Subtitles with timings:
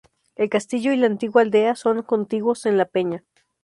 [0.35, 3.23] El castillo y la antigua aldea son contiguos en la peña.